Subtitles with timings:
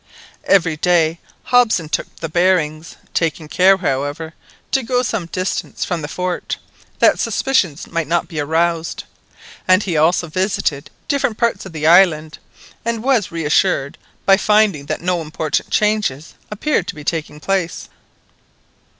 [0.45, 4.33] Every day Hobson took the bearings, taking care, however,
[4.71, 6.57] to go some distance from the fort,
[6.97, 9.03] that suspicions might not be aroused,
[9.67, 12.39] and he also visited different parts of the island,
[12.83, 17.87] and was reassured by finding that no important changes appeared to be taking place.